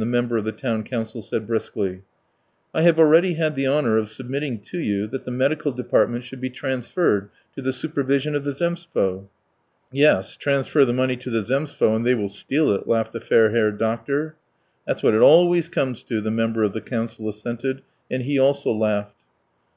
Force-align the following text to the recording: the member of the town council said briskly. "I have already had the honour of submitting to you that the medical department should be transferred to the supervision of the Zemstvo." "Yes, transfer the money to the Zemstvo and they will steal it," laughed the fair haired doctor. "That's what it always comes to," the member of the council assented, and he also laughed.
the 0.00 0.04
member 0.04 0.36
of 0.36 0.44
the 0.44 0.50
town 0.50 0.82
council 0.82 1.22
said 1.22 1.46
briskly. 1.46 2.02
"I 2.74 2.82
have 2.82 2.98
already 2.98 3.34
had 3.34 3.54
the 3.54 3.68
honour 3.68 3.96
of 3.96 4.08
submitting 4.08 4.58
to 4.62 4.80
you 4.80 5.06
that 5.06 5.22
the 5.22 5.30
medical 5.30 5.70
department 5.70 6.24
should 6.24 6.40
be 6.40 6.50
transferred 6.50 7.30
to 7.54 7.62
the 7.62 7.72
supervision 7.72 8.34
of 8.34 8.42
the 8.42 8.50
Zemstvo." 8.50 9.28
"Yes, 9.92 10.34
transfer 10.34 10.84
the 10.84 10.92
money 10.92 11.14
to 11.18 11.30
the 11.30 11.42
Zemstvo 11.42 11.94
and 11.94 12.04
they 12.04 12.16
will 12.16 12.28
steal 12.28 12.72
it," 12.72 12.88
laughed 12.88 13.12
the 13.12 13.20
fair 13.20 13.50
haired 13.50 13.78
doctor. 13.78 14.34
"That's 14.84 15.04
what 15.04 15.14
it 15.14 15.22
always 15.22 15.68
comes 15.68 16.02
to," 16.06 16.20
the 16.20 16.28
member 16.32 16.64
of 16.64 16.72
the 16.72 16.80
council 16.80 17.28
assented, 17.28 17.82
and 18.10 18.22
he 18.24 18.36
also 18.36 18.72
laughed. 18.72 19.22